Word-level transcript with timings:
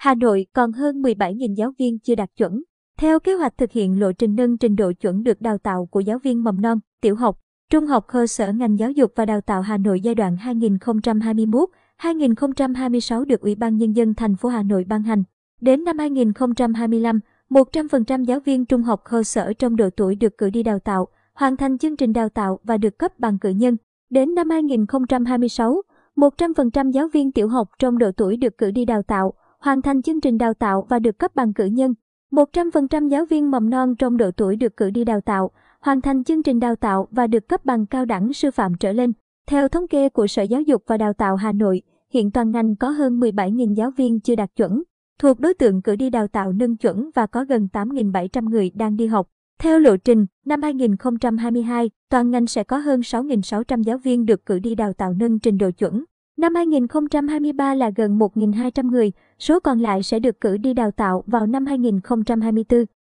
Hà 0.00 0.14
Nội 0.14 0.46
còn 0.52 0.72
hơn 0.72 1.02
17.000 1.02 1.54
giáo 1.54 1.72
viên 1.78 1.98
chưa 1.98 2.14
đạt 2.14 2.30
chuẩn. 2.36 2.62
Theo 2.98 3.20
kế 3.20 3.34
hoạch 3.34 3.58
thực 3.58 3.72
hiện 3.72 4.00
lộ 4.00 4.12
trình 4.12 4.34
nâng 4.34 4.58
trình 4.58 4.76
độ 4.76 4.92
chuẩn 4.92 5.22
được 5.22 5.40
đào 5.40 5.58
tạo 5.58 5.86
của 5.86 6.00
giáo 6.00 6.18
viên 6.18 6.44
mầm 6.44 6.60
non, 6.60 6.78
tiểu 7.00 7.16
học, 7.16 7.38
trung 7.70 7.86
học 7.86 8.04
cơ 8.08 8.26
sở 8.26 8.52
ngành 8.52 8.78
giáo 8.78 8.90
dục 8.90 9.12
và 9.16 9.26
đào 9.26 9.40
tạo 9.40 9.62
Hà 9.62 9.76
Nội 9.76 10.00
giai 10.00 10.14
đoạn 10.14 10.36
2021-2026 12.00 13.24
được 13.24 13.40
Ủy 13.40 13.54
ban 13.54 13.76
Nhân 13.76 13.92
dân 13.92 14.14
thành 14.14 14.36
phố 14.36 14.48
Hà 14.48 14.62
Nội 14.62 14.84
ban 14.88 15.02
hành. 15.02 15.22
Đến 15.60 15.84
năm 15.84 15.98
2025, 15.98 17.20
100% 17.50 18.24
giáo 18.24 18.40
viên 18.40 18.64
trung 18.64 18.82
học 18.82 19.02
cơ 19.10 19.22
sở 19.22 19.52
trong 19.52 19.76
độ 19.76 19.90
tuổi 19.96 20.14
được 20.14 20.38
cử 20.38 20.50
đi 20.50 20.62
đào 20.62 20.78
tạo, 20.78 21.08
hoàn 21.34 21.56
thành 21.56 21.78
chương 21.78 21.96
trình 21.96 22.12
đào 22.12 22.28
tạo 22.28 22.58
và 22.64 22.76
được 22.76 22.98
cấp 22.98 23.18
bằng 23.18 23.38
cử 23.38 23.48
nhân. 23.48 23.76
Đến 24.10 24.34
năm 24.34 24.50
2026, 24.50 25.82
100% 26.16 26.90
giáo 26.90 27.08
viên 27.08 27.32
tiểu 27.32 27.48
học 27.48 27.68
trong 27.78 27.98
độ 27.98 28.10
tuổi 28.16 28.36
được 28.36 28.58
cử 28.58 28.70
đi 28.70 28.84
đào 28.84 29.02
tạo, 29.02 29.34
hoàn 29.60 29.82
thành 29.82 30.02
chương 30.02 30.20
trình 30.20 30.38
đào 30.38 30.54
tạo 30.54 30.86
và 30.88 30.98
được 30.98 31.18
cấp 31.18 31.34
bằng 31.34 31.52
cử 31.52 31.64
nhân. 31.64 31.94
100% 32.32 33.08
giáo 33.08 33.24
viên 33.24 33.50
mầm 33.50 33.70
non 33.70 33.94
trong 33.98 34.16
độ 34.16 34.30
tuổi 34.30 34.56
được 34.56 34.76
cử 34.76 34.90
đi 34.90 35.04
đào 35.04 35.20
tạo, 35.20 35.50
hoàn 35.80 36.00
thành 36.00 36.24
chương 36.24 36.42
trình 36.42 36.60
đào 36.60 36.76
tạo 36.76 37.08
và 37.10 37.26
được 37.26 37.48
cấp 37.48 37.64
bằng 37.64 37.86
cao 37.86 38.04
đẳng 38.04 38.32
sư 38.32 38.50
phạm 38.50 38.74
trở 38.74 38.92
lên. 38.92 39.12
Theo 39.46 39.68
thống 39.68 39.88
kê 39.88 40.08
của 40.08 40.26
Sở 40.26 40.42
Giáo 40.42 40.60
dục 40.60 40.82
và 40.86 40.96
Đào 40.96 41.12
tạo 41.12 41.36
Hà 41.36 41.52
Nội, 41.52 41.82
hiện 42.10 42.30
toàn 42.30 42.50
ngành 42.50 42.76
có 42.76 42.90
hơn 42.90 43.20
17.000 43.20 43.74
giáo 43.74 43.90
viên 43.90 44.20
chưa 44.20 44.34
đạt 44.34 44.50
chuẩn, 44.56 44.82
thuộc 45.18 45.40
đối 45.40 45.54
tượng 45.54 45.82
cử 45.82 45.96
đi 45.96 46.10
đào 46.10 46.28
tạo 46.28 46.52
nâng 46.52 46.76
chuẩn 46.76 47.10
và 47.14 47.26
có 47.26 47.44
gần 47.44 47.68
8.700 47.72 48.48
người 48.48 48.70
đang 48.74 48.96
đi 48.96 49.06
học. 49.06 49.28
Theo 49.58 49.78
lộ 49.78 49.96
trình, 49.96 50.26
năm 50.46 50.62
2022, 50.62 51.90
toàn 52.10 52.30
ngành 52.30 52.46
sẽ 52.46 52.64
có 52.64 52.78
hơn 52.78 53.00
6.600 53.00 53.82
giáo 53.82 53.98
viên 53.98 54.26
được 54.26 54.46
cử 54.46 54.58
đi 54.58 54.74
đào 54.74 54.92
tạo 54.92 55.12
nâng 55.12 55.38
trình 55.38 55.58
độ 55.58 55.70
chuẩn. 55.70 56.04
Năm 56.40 56.54
2023 56.54 57.74
là 57.74 57.90
gần 57.96 58.18
1.200 58.18 58.90
người, 58.90 59.12
số 59.38 59.60
còn 59.60 59.78
lại 59.78 60.02
sẽ 60.02 60.18
được 60.18 60.40
cử 60.40 60.56
đi 60.56 60.74
đào 60.74 60.90
tạo 60.90 61.24
vào 61.26 61.46
năm 61.46 61.66
2024. 61.66 62.84